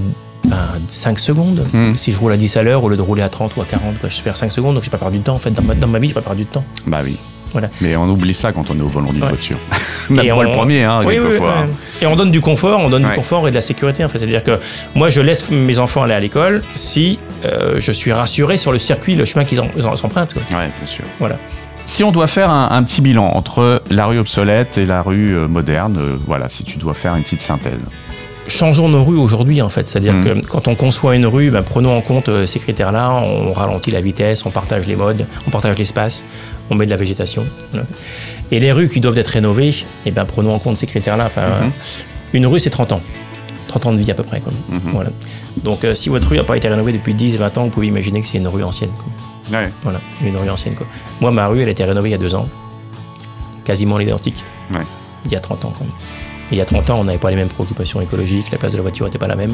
ben, 0.47 0.57
5 0.88 1.19
secondes. 1.19 1.65
Mhm. 1.74 1.97
Si 1.97 2.12
je 2.12 2.19
roule 2.19 2.31
à 2.31 2.38
10 2.38 2.57
à 2.57 2.63
l'heure, 2.63 2.83
au 2.83 2.89
lieu 2.89 2.97
de 2.97 3.01
rouler 3.01 3.21
à 3.24 3.30
30 3.30 3.56
ou 3.57 3.62
à 3.62 3.65
40, 3.65 4.00
quoi, 4.00 4.09
je 4.09 4.21
perds 4.21 4.38
5 4.38 4.51
secondes. 4.51 4.75
Donc, 4.75 4.83
je 4.83 4.88
n'ai 4.89 4.92
pas 4.92 4.97
perdu 4.97 5.19
de 5.19 5.24
temps. 5.24 5.33
En 5.36 5.39
fait, 5.39 5.51
dans 5.51 5.62
ma, 5.63 5.75
dans 5.75 5.88
ma 5.88 6.00
vie, 6.00 6.07
je 6.09 6.12
n'ai 6.13 6.21
pas 6.21 6.25
perdu 6.27 6.44
de 6.45 6.50
temps. 6.50 6.63
Bah 6.88 7.00
oui. 7.03 7.18
Voilà. 7.51 7.69
Mais 7.80 7.95
on 7.95 8.09
oublie 8.09 8.33
ça 8.33 8.51
quand 8.51 8.69
on 8.69 8.77
est 8.77 8.81
au 8.81 8.88
volant 8.88 9.13
d'une 9.13 9.21
Ouais. 9.24 9.30
voiture. 9.30 9.57
Même 10.09 10.25
Et 10.25 10.30
moi 10.31 10.39
on- 10.39 10.44
le 10.44 10.51
premier, 10.51 10.83
hein, 10.83 11.00
Oui, 11.06 11.15
oui, 11.18 11.21
quelquefois. 11.21 11.63
oui. 11.65 11.71
Et 12.01 12.06
on 12.06 12.15
donne 12.18 12.30
du 12.31 12.42
confort, 12.42 12.81
on 12.81 12.89
donne 12.89 13.03
Ouais. 13.06 13.12
du 13.12 13.15
confort 13.15 13.47
et 13.47 13.51
de 13.51 13.56
la 13.56 13.62
sécurité. 13.62 14.03
En 14.03 14.09
fait, 14.09 14.19
c'est-à-dire 14.19 14.44
que 14.44 14.59
moi, 14.94 15.07
je 15.09 15.21
laisse 15.21 15.50
mes 15.50 15.80
enfants 15.80 16.03
aller 16.03 16.13
à 16.15 16.19
l'école 16.19 16.63
si 16.75 17.18
euh, 17.45 17.75
je 17.80 17.91
suis 17.94 18.12
rassuré 18.12 18.57
sur 18.57 18.74
le 18.74 18.80
circuit, 18.80 19.15
le 19.15 19.24
chemin 19.24 19.45
qu'ils 19.45 19.59
quoi. 19.59 19.68
Ouais, 20.59 20.68
bien 20.77 20.86
sûr. 20.86 21.06
Voilà. 21.19 21.38
Si 21.86 22.03
on 22.03 22.12
doit 22.12 22.27
faire 22.27 22.50
un, 22.50 22.69
un 22.71 22.83
petit 22.83 23.01
bilan 23.01 23.25
entre 23.36 23.83
la 23.89 24.06
rue 24.07 24.18
obsolète 24.18 24.77
et 24.77 24.86
la 24.86 25.01
rue 25.01 25.36
euh, 25.38 25.48
moderne, 25.48 25.98
euh, 26.00 26.15
voilà, 26.27 26.50
si 26.50 26.63
tu 26.63 26.77
dois 26.77 26.94
faire 26.95 27.15
une 27.15 27.24
petite 27.24 27.41
synthèse. 27.41 27.80
Changeons 28.47 28.89
nos 28.89 29.03
rues 29.03 29.18
aujourd'hui, 29.18 29.62
en 29.62 29.69
fait. 29.69 29.88
C'est-à-dire 29.88 30.13
Mhm. 30.13 30.42
que 30.42 30.47
quand 30.47 30.68
on 30.68 30.75
conçoit 30.75 31.15
une 31.15 31.25
rue, 31.25 31.50
ben, 31.50 31.63
prenons 31.63 31.95
en 31.97 32.01
compte 32.01 32.30
euh, 32.30 32.45
ces 32.45 32.59
critères-là. 32.59 33.09
On 33.12 33.53
ralentit 33.53 33.89
la 33.92 34.01
vitesse, 34.01 34.45
on 34.45 34.51
partage 34.51 34.86
les 34.88 34.95
modes, 34.95 35.25
on 35.47 35.50
partage 35.50 35.77
l'espace, 35.80 36.25
on 36.69 36.75
met 36.75 36.86
de 36.86 36.92
la 36.92 36.97
végétation. 36.97 37.45
Voilà. 37.71 37.88
Et 38.51 38.59
les 38.59 38.71
rues 38.71 38.88
qui 38.88 39.00
doivent 39.00 39.18
être 39.18 39.27
rénovées, 39.30 39.74
eh 40.06 40.12
ben, 40.12 40.25
prenons 40.25 40.53
en 40.53 40.59
compte 40.59 40.77
ces 40.77 40.86
critères-là. 40.88 41.25
Enfin, 41.25 41.47
Mhm. 41.63 41.71
Une 42.33 42.45
rue, 42.47 42.59
c'est 42.59 42.69
30 42.69 42.92
ans. 42.92 43.01
30 43.68 43.86
ans 43.88 43.94
de 43.94 43.97
vie 43.97 44.12
à 44.12 44.13
peu 44.13 44.24
près. 44.24 44.42
quoi. 44.42 44.51
Mhm. 44.69 44.80
Voilà. 44.94 45.09
Donc, 45.63 45.83
euh, 45.83 45.95
si 45.95 46.09
votre 46.09 46.27
rue 46.29 46.38
n'a 46.38 46.43
pas 46.43 46.55
été 46.58 46.67
rénovée 46.67 46.91
depuis 46.91 47.13
10, 47.13 47.38
20 47.38 47.58
ans, 47.58 47.63
vous 47.63 47.69
pouvez 47.72 47.88
imaginer 47.88 48.22
que 48.22 48.27
c'est 48.27 48.38
une 48.38 48.48
rue 48.48 48.63
ancienne. 48.63 48.91
quoi. 48.91 49.60
Ouais. 49.60 49.72
Voilà, 49.84 50.00
une 50.24 50.36
rue 50.38 50.50
ancienne. 50.50 50.75
Quoi. 50.75 50.86
Moi, 51.22 51.31
ma 51.31 51.48
rue, 51.48 51.62
elle 51.62 51.67
a 51.67 51.72
été 51.72 51.84
rénovée 51.84 52.10
il 52.10 52.12
y 52.12 52.15
a 52.15 52.19
deux 52.19 52.36
ans. 52.36 52.48
Quasiment 53.63 53.98
l'identique. 53.98 54.43
Ouais. 54.74 54.81
Il 55.25 55.31
y 55.31 55.36
a 55.36 55.39
30 55.39 55.65
ans. 55.65 55.74
Il 56.51 56.57
y 56.57 56.61
a 56.61 56.65
30 56.65 56.89
ans, 56.91 56.99
on 56.99 57.03
n'avait 57.05 57.17
pas 57.17 57.29
les 57.31 57.35
mêmes 57.35 57.47
préoccupations 57.47 58.01
écologiques, 58.01 58.51
la 58.51 58.57
place 58.57 58.71
de 58.71 58.77
la 58.77 58.81
voiture 58.83 59.05
n'était 59.05 59.17
pas 59.17 59.27
la 59.27 59.35
même. 59.35 59.51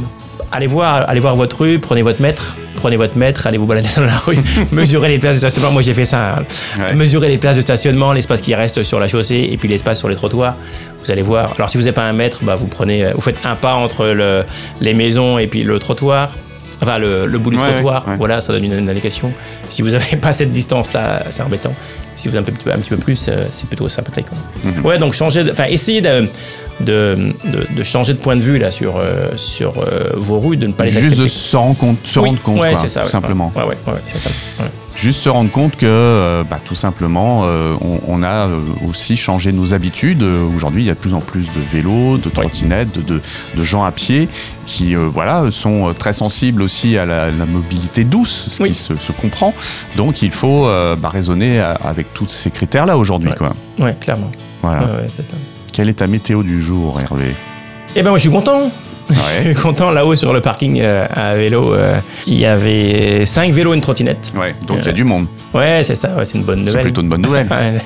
Allez 0.51 0.67
voir, 0.67 1.09
allez 1.09 1.19
voir 1.21 1.35
votre 1.35 1.61
rue, 1.61 1.79
prenez 1.79 2.01
votre 2.01 2.21
mètre, 2.21 2.55
prenez 2.75 2.97
votre 2.97 3.17
mètre, 3.17 3.47
allez 3.47 3.57
vous 3.57 3.65
balader 3.65 3.87
dans 3.95 4.03
la 4.03 4.17
rue, 4.17 4.37
mesurez 4.71 5.07
les 5.09 5.19
places 5.19 5.35
de 5.35 5.39
stationnement. 5.39 5.71
Moi, 5.71 5.81
j'ai 5.81 5.93
fait 5.93 6.03
ça. 6.05 6.35
hein. 6.35 6.43
Ouais. 6.79 6.93
Mesurez 6.93 7.29
les 7.29 7.37
places 7.37 7.55
de 7.55 7.61
stationnement, 7.61 8.11
l'espace 8.11 8.41
qui 8.41 8.53
reste 8.55 8.83
sur 8.83 8.99
la 8.99 9.07
chaussée 9.07 9.47
et 9.51 9.57
puis 9.57 9.69
l'espace 9.69 9.99
sur 9.99 10.09
les 10.09 10.15
trottoirs. 10.15 10.55
Vous 11.03 11.09
allez 11.11 11.21
voir. 11.21 11.53
Alors, 11.55 11.69
si 11.69 11.77
vous 11.77 11.83
n'avez 11.83 11.93
pas 11.95 12.03
un 12.03 12.13
mètre, 12.13 12.39
bah, 12.43 12.55
vous 12.55 12.67
prenez, 12.67 13.05
euh, 13.05 13.11
vous 13.15 13.21
faites 13.21 13.37
un 13.45 13.55
pas 13.55 13.73
entre 13.75 14.07
le- 14.07 14.43
les 14.81 14.93
maisons 14.93 15.37
et 15.39 15.47
puis 15.47 15.63
le 15.63 15.79
trottoir. 15.79 16.29
Enfin, 16.81 16.97
le, 16.97 17.27
le 17.27 17.37
bout 17.37 17.51
du 17.51 17.57
Ouais, 17.57 17.73
trottoir, 17.73 18.07
ouais, 18.07 18.15
voilà, 18.17 18.41
ça 18.41 18.53
donne 18.53 18.63
une, 18.63 18.77
une 18.79 18.89
indication. 18.89 19.31
Si 19.69 19.81
vous 19.81 19.89
n'avez 19.91 20.17
pas 20.21 20.33
cette 20.33 20.51
distance-là, 20.51 21.23
c'est 21.29 21.43
embêtant. 21.43 21.73
Si 22.15 22.27
vous 22.27 22.35
avez 22.35 22.49
un, 22.49 22.51
peu, 22.53 22.71
un 22.71 22.77
petit 22.79 22.89
peu 22.89 22.97
plus, 22.97 23.27
euh, 23.27 23.37
c'est 23.51 23.67
plutôt 23.67 23.87
sympathique. 23.87 24.25
quoi. 24.29 24.71
Mhm. 24.71 24.85
Ouais, 24.85 24.97
donc 24.97 25.13
changer, 25.13 25.45
enfin, 25.51 25.65
essayez 25.69 26.01
de, 26.01 26.27
de, 26.79 27.33
de- 27.45 27.67
de 27.75 27.83
changer 27.83 28.13
de 28.13 28.19
point 28.19 28.35
de 28.35 28.41
vue 28.41 28.57
là 28.57 28.71
sur, 28.71 28.97
euh, 28.97 29.27
sur 29.37 29.77
euh, 29.79 30.09
vos 30.15 30.39
rues, 30.39 30.57
de 30.57 30.67
ne 30.67 30.73
pas 30.73 30.85
les 30.85 30.91
Juste 30.91 31.03
accepter. 31.05 31.23
de 31.23 31.27
se 31.27 31.55
rendre 31.57 31.77
compte, 31.77 31.97
se 32.03 32.19
Oui, 32.19 32.29
rendre 32.29 32.41
compte, 32.41 32.59
ouais, 32.59 32.73
quoi, 32.73 32.87
ça, 32.87 33.01
tout 33.01 33.09
simplement. 33.09 33.51
Ouais, 33.55 33.63
ouais, 33.63 33.75
c'est 34.07 34.17
ça. 34.17 34.29
Juste 34.95 35.21
se 35.21 35.29
rendre 35.29 35.49
compte 35.49 35.77
que, 35.77 35.85
euh, 35.87 36.43
bah, 36.43 36.59
tout 36.63 36.75
simplement, 36.75 37.43
euh, 37.45 37.73
on, 37.81 37.99
on 38.07 38.23
a 38.23 38.47
euh, 38.47 38.61
aussi 38.87 39.17
changé 39.17 39.51
nos 39.51 39.73
habitudes. 39.73 40.21
Aujourd'hui, 40.21 40.83
il 40.83 40.85
y 40.85 40.89
a 40.89 40.93
de 40.93 40.99
plus 40.99 41.13
en 41.13 41.21
plus 41.21 41.47
de 41.47 41.61
vélos, 41.71 42.17
de 42.17 42.29
trottinettes, 42.29 42.91
de, 42.93 43.01
de, 43.01 43.21
de 43.55 43.63
gens 43.63 43.83
à 43.83 43.91
pied 43.91 44.27
qui, 44.65 44.93
voilà, 44.95 45.49
sont 45.49 45.93
très 45.97 46.13
sensibles 46.13 46.61
aussi 46.61 46.97
à 46.97 47.05
la, 47.05 47.31
la 47.31 47.45
mobilité 47.45 48.03
douce, 48.03 48.49
ce 48.51 48.61
Oui. 48.63 48.69
qui 48.69 48.75
se, 48.75 48.95
se 48.95 49.11
comprend. 49.11 49.53
Donc, 49.95 50.21
il 50.21 50.31
faut 50.31 50.67
bah, 50.97 51.09
raisonner 51.09 51.59
avec 51.59 52.13
tous 52.13 52.29
ces 52.29 52.51
critères-là 52.51 52.97
aujourd'hui, 52.97 53.29
Ouais. 53.29 53.35
quoi. 53.37 53.53
Ouais, 53.79 53.95
clairement. 53.99 54.31
Voilà. 54.61 54.81
Ouais, 54.83 54.91
ouais, 55.01 55.07
c'est 55.07 55.25
ça. 55.25 55.33
Quelle 55.73 55.89
est 55.89 55.93
ta 55.95 56.07
météo 56.07 56.43
du 56.43 56.61
jour, 56.61 56.99
Hervé? 57.01 57.33
Eh 57.95 58.03
ben 58.03 58.09
moi 58.09 58.17
je 58.17 58.21
suis 58.23 58.29
content. 58.31 58.69
Je 59.11 59.43
suis 59.45 59.53
content 59.61 59.91
là-haut 59.91 60.15
sur 60.15 60.33
le 60.33 60.41
parking 60.41 60.79
euh, 60.81 61.05
à 61.09 61.35
vélo. 61.35 61.73
euh, 61.73 61.97
il 62.27 62.37
y 62.39 62.45
avait 62.45 63.25
cinq 63.25 63.51
vélos 63.51 63.73
et 63.73 63.75
une 63.75 63.81
trottinette. 63.81 64.31
Ouais, 64.35 64.55
donc 64.67 64.79
il 64.81 64.85
y 64.85 64.89
a 64.89 64.93
du 64.93 65.03
monde. 65.03 65.27
Ouais, 65.53 65.81
c'est 65.83 65.95
ça, 65.95 66.15
ouais, 66.15 66.25
c'est 66.25 66.37
une 66.37 66.43
bonne 66.43 66.59
C'est 66.59 66.65
nouvelle. 66.65 66.81
plutôt 66.83 67.01
une 67.01 67.09
bonne 67.09 67.21
nouvelle. 67.21 67.47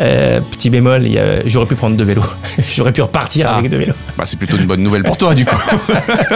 Euh, 0.00 0.40
petit 0.40 0.70
bémol, 0.70 1.06
j'aurais 1.46 1.66
pu 1.66 1.74
prendre 1.74 1.96
deux 1.96 2.04
vélos. 2.04 2.22
j'aurais 2.76 2.92
pu 2.92 3.02
repartir 3.02 3.48
Ah. 3.50 3.56
avec 3.58 3.70
deux 3.70 3.78
vélos. 3.78 3.94
Bah, 4.18 4.24
c'est 4.26 4.38
plutôt 4.38 4.56
une 4.56 4.66
bonne 4.66 4.82
nouvelle 4.82 5.02
pour 5.02 5.16
toi, 5.16 5.34
du 5.34 5.44
coup. 5.44 5.56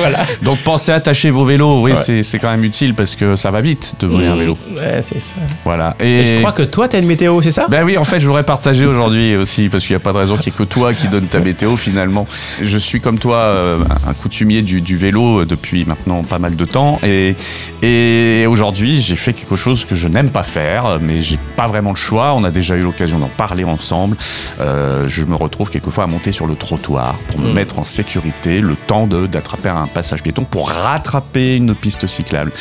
voilà. 0.00 0.18
Donc, 0.42 0.58
pensez 0.58 0.92
à 0.92 0.96
attacher 0.96 1.30
vos 1.30 1.44
vélos. 1.44 1.82
Oui, 1.82 1.92
Ouais. 1.92 2.22
c'est 2.22 2.38
quand 2.38 2.50
même 2.50 2.64
utile 2.64 2.94
parce 2.94 3.16
que 3.16 3.36
ça 3.36 3.50
va 3.50 3.60
vite 3.60 3.94
de 4.00 4.06
voler 4.06 4.26
un 4.26 4.36
vélo. 4.36 4.56
Ouais, 4.76 5.02
c'est 5.06 5.20
ça. 5.20 5.34
Voilà. 5.64 5.94
Et 6.00 6.24
je 6.24 6.34
crois 6.38 6.52
que 6.52 6.62
toi, 6.62 6.88
t'as 6.88 6.98
une 7.00 7.06
météo, 7.06 7.40
c'est 7.42 7.50
ça? 7.50 7.66
Ben 7.68 7.84
oui, 7.84 7.96
en 7.98 8.04
fait, 8.04 8.18
je 8.20 8.26
voudrais 8.26 8.42
partager 8.44 8.86
aujourd'hui 8.86 9.36
aussi, 9.36 9.68
parce 9.68 9.84
qu'il 9.86 9.94
n'y 9.94 10.00
a 10.02 10.04
pas 10.04 10.12
de 10.12 10.18
raison 10.18 10.36
qu'il 10.36 10.52
n'y 10.52 10.56
ait 10.56 10.58
que 10.58 10.68
toi 10.70 10.94
qui 10.94 11.08
donne 11.08 11.26
ta 11.26 11.40
météo 11.40 11.76
finalement. 11.76 12.26
Je 12.60 12.78
suis 12.78 13.00
comme 13.00 13.18
toi 13.18 13.36
euh, 13.36 13.78
un 14.06 14.14
coutumier 14.14 14.62
du, 14.62 14.80
du 14.80 14.96
vélo 14.96 15.44
depuis 15.44 15.84
maintenant 15.84 16.22
pas 16.24 16.38
mal 16.38 16.56
de 16.56 16.64
temps, 16.64 16.98
et, 17.02 17.34
et 17.82 18.46
aujourd'hui 18.46 19.00
j'ai 19.00 19.16
fait 19.16 19.32
quelque 19.32 19.56
chose 19.56 19.84
que 19.84 19.94
je 19.94 20.08
n'aime 20.08 20.30
pas 20.30 20.42
faire, 20.42 20.98
mais 21.00 21.20
j'ai 21.22 21.38
pas 21.56 21.66
vraiment 21.66 21.90
le 21.90 21.96
choix. 21.96 22.32
On 22.34 22.44
a 22.44 22.50
déjà 22.50 22.71
eu 22.76 22.82
l'occasion 22.82 23.18
d'en 23.18 23.28
parler 23.28 23.64
ensemble. 23.64 24.16
Euh, 24.60 25.06
je 25.08 25.24
me 25.24 25.34
retrouve 25.34 25.70
quelquefois 25.70 26.04
à 26.04 26.06
monter 26.06 26.32
sur 26.32 26.46
le 26.46 26.54
trottoir 26.54 27.14
pour 27.28 27.40
me 27.40 27.50
Mm. 27.50 27.54
mettre 27.54 27.78
en 27.78 27.84
sécurité, 27.84 28.60
le 28.60 28.76
temps 28.76 29.06
d'attraper 29.06 29.68
un 29.68 29.86
passage 29.86 30.22
piéton 30.22 30.44
pour 30.44 30.68
rattraper 30.70 31.56
une 31.56 31.74
piste 31.74 32.06
cyclable. 32.06 32.52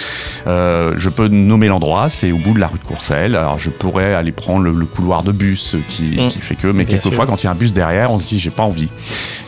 Euh, 0.47 0.93
je 0.95 1.09
peux 1.09 1.27
nommer 1.27 1.67
l'endroit, 1.67 2.09
c'est 2.09 2.31
au 2.31 2.37
bout 2.37 2.53
de 2.53 2.59
la 2.59 2.67
rue 2.67 2.79
de 2.79 2.83
Courcelles. 2.83 3.35
Alors 3.35 3.59
je 3.59 3.69
pourrais 3.69 4.13
aller 4.13 4.31
prendre 4.31 4.63
le, 4.63 4.71
le 4.71 4.85
couloir 4.85 5.23
de 5.23 5.31
bus 5.31 5.75
qui, 5.87 6.03
Mm. 6.19 6.27
qui 6.29 6.39
fait 6.39 6.55
que, 6.55 6.67
mais 6.67 6.83
Bien 6.85 6.97
quelquefois 6.97 7.25
sûr. 7.25 7.31
quand 7.33 7.43
il 7.43 7.45
y 7.45 7.47
a 7.47 7.51
un 7.51 7.55
bus 7.55 7.73
derrière, 7.73 8.11
on 8.11 8.19
se 8.19 8.27
dit 8.27 8.39
j'ai 8.39 8.49
pas 8.49 8.63
envie. 8.63 8.89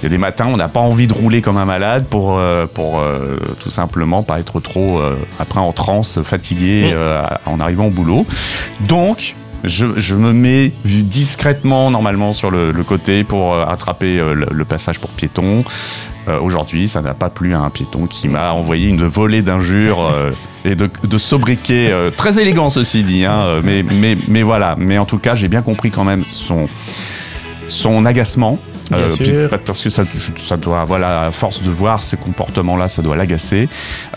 Il 0.02 0.04
y 0.04 0.08
a 0.08 0.10
des 0.10 0.18
matins, 0.18 0.48
on 0.50 0.58
n'a 0.58 0.68
pas 0.70 0.80
envie 0.82 1.08
de 1.08 1.14
rouler 1.14 1.42
comme 1.42 1.58
un 1.58 1.66
malade 1.66 2.06
pour, 2.10 2.38
euh, 2.38 2.66
pour 2.68 3.00
euh, 3.00 3.38
tout 3.60 3.70
simplement 3.70 4.22
pas 4.24 4.40
être 4.40 4.60
trop 4.60 5.00
euh, 5.00 5.16
après 5.40 5.60
en 5.60 5.72
transe, 5.72 6.22
fatigué 6.24 6.94
Mm. 6.94 7.50
en 7.50 7.60
arrivant 7.60 7.86
au 7.88 7.90
boulot. 7.90 8.26
Donc 8.82 9.36
je, 9.64 10.16
me 10.16 10.34
mets 10.34 10.72
discrètement 10.86 11.90
normalement 11.90 12.34
sur 12.34 12.52
le, 12.52 12.72
côté 12.84 13.24
pour 13.24 13.54
euh, 13.54 13.66
attraper 13.66 14.20
euh, 14.20 14.34
le, 14.50 14.66
passage 14.66 15.00
pour 15.00 15.10
piéton. 15.10 15.64
Euh, 16.28 16.40
Aujourd'hui, 16.40 16.88
ça 16.88 17.02
n'a 17.02 17.14
pas 17.14 17.30
plu 17.30 17.54
à 17.54 17.60
un 17.60 17.70
piéton 17.70 18.06
qui 18.08 18.28
m'a 18.28 18.52
envoyé 18.52 18.90
une 18.90 19.06
volée 19.06 19.42
d'injures 19.42 20.02
euh, 20.02 20.32
et 20.66 20.76
de, 20.76 21.18
sobriquets 21.18 21.92
très 22.16 22.40
élégants, 22.40 22.70
ceci 22.70 23.04
dit. 23.04 23.26
Hein, 23.26 23.62
mais, 23.64 24.44
voilà. 24.44 24.76
Mais 24.78 24.98
en 24.98 25.06
tout 25.06 25.20
cas, 25.20 25.36
j'ai 25.36 25.50
bien 25.50 25.62
compris 25.62 25.92
quand 25.92 26.06
même 26.06 26.24
son 26.30 28.06
agacement. 28.06 28.60
Bien 28.96 29.08
sûr. 29.08 29.50
parce 29.66 29.84
que 29.84 29.90
ça, 29.90 30.04
ça 30.38 30.58
doit, 30.58 30.84
voilà, 30.86 31.24
à 31.28 31.32
force 31.32 31.62
de 31.62 31.70
voir 31.70 32.04
ces 32.04 32.18
comportements-là, 32.18 32.90
ça 32.90 33.02
doit 33.02 33.16
l'agacer. 33.16 33.68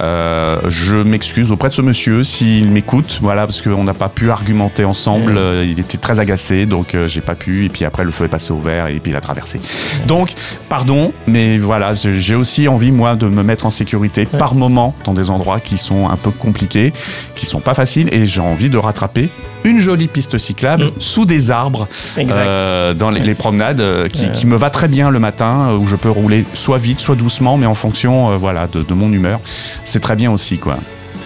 Euh, 0.00 0.58
je 0.68 0.96
m'excuse 0.96 1.50
auprès 1.50 1.68
de 1.68 1.74
ce 1.74 1.82
monsieur 1.82 2.22
s'il 2.22 2.70
m'écoute, 2.70 3.18
voilà, 3.22 3.46
parce 3.46 3.60
qu'on 3.62 3.84
n'a 3.84 3.94
pas 3.94 4.08
pu 4.08 4.30
argumenter 4.30 4.84
ensemble. 4.84 5.36
Euh, 5.36 5.64
il 5.64 5.78
était 5.80 5.98
très 5.98 6.20
agacé, 6.20 6.66
donc 6.66 6.94
euh, 6.94 7.08
j'ai 7.08 7.20
pas 7.20 7.34
pu. 7.34 7.64
Et 7.66 7.68
puis 7.68 7.84
après, 7.84 8.04
le 8.04 8.10
feu 8.10 8.24
est 8.24 8.28
passé 8.28 8.52
au 8.52 8.58
vert 8.58 8.86
et 8.88 9.00
puis 9.00 9.12
il 9.12 9.16
a 9.16 9.20
traversé. 9.20 9.60
Donc, 10.06 10.30
pardon, 10.68 11.12
mais 11.26 11.58
voilà, 11.58 11.94
j'ai 11.94 12.18
j'ai 12.18 12.34
aussi 12.34 12.68
envie 12.68 12.92
moi 12.92 13.14
de 13.16 13.26
me 13.28 13.42
mettre 13.42 13.66
en 13.66 13.70
sécurité 13.70 14.26
Ouais. 14.32 14.38
par 14.38 14.54
moment 14.54 14.94
dans 15.04 15.12
des 15.12 15.30
endroits 15.30 15.60
qui 15.60 15.78
sont 15.78 16.08
un 16.08 16.16
peu 16.16 16.30
compliqués, 16.30 16.92
qui 17.34 17.46
sont 17.46 17.60
pas 17.60 17.74
faciles, 17.74 18.08
et 18.12 18.26
j'ai 18.26 18.40
envie 18.40 18.68
de 18.70 18.78
rattraper 18.78 19.30
une 19.66 19.78
jolie 19.80 20.08
piste 20.08 20.38
cyclable 20.38 20.84
Mm. 20.86 20.90
sous 21.00 21.26
des 21.26 21.50
arbres 21.50 21.86
euh, 22.18 22.94
dans 22.94 23.10
les, 23.10 23.20
les 23.20 23.34
promenades 23.34 23.80
euh, 23.80 24.08
qui, 24.08 24.46
me 24.46 24.56
va 24.56 24.70
très 24.70 24.88
bien 24.88 25.10
le 25.10 25.18
matin 25.18 25.68
euh, 25.70 25.76
où 25.76 25.86
je 25.86 25.96
peux 25.96 26.08
rouler 26.10 26.44
soit 26.54 26.78
vite 26.78 27.00
soit 27.00 27.16
doucement 27.16 27.58
mais 27.58 27.66
en 27.66 27.74
fonction 27.74 28.32
euh, 28.32 28.36
voilà 28.36 28.66
de, 28.68 28.82
de 28.82 28.94
mon 28.94 29.12
humeur 29.12 29.40
c'est 29.84 30.00
très 30.00 30.14
bien 30.16 30.30
aussi 30.30 30.58
quoi 30.58 30.76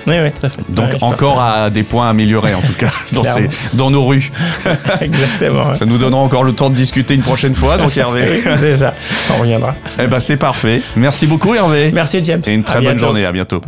Oui, 0.07 0.15
oui, 0.23 0.31
tout 0.33 0.47
à 0.47 0.49
fait. 0.49 0.63
donc 0.69 0.91
Ouais, 0.93 0.99
encore 1.05 1.41
à 1.43 1.69
des 1.71 1.83
points 1.83 2.07
à 2.07 2.11
améliorer 2.11 2.55
en 2.55 2.63
tout 2.63 2.73
cas 2.73 2.91
dans, 3.13 3.23
ces, 3.23 3.31
Clairement. 3.33 3.49
dans 3.75 3.91
nos 3.91 4.07
rues. 4.07 4.31
Exactement. 5.01 5.75
ça 5.75 5.85
nous 5.85 5.99
donnera 5.99 6.21
encore 6.23 6.45
le 6.45 6.53
temps 6.53 6.71
de 6.71 6.75
discuter 6.75 7.15
une 7.15 7.23
prochaine 7.23 7.55
fois 7.55 7.77
donc 7.79 7.97
Hervé 7.97 8.25
c'est 8.57 8.73
ça. 8.75 8.95
On 9.37 9.41
reviendra. 9.43 9.75
eh 9.99 10.07
ben 10.07 10.19
c'est 10.19 10.39
parfait 10.39 10.83
merci 10.97 11.27
beaucoup 11.27 11.55
Hervé 11.55 11.91
Merci, 11.93 12.21
James. 12.25 12.43
et 12.47 12.53
une 12.53 12.61
À 12.61 12.65
très 12.65 12.75
bonne 12.77 12.85
bientôt. 12.93 13.01
journée 13.01 13.25
à 13.27 13.33
bientôt 13.33 13.61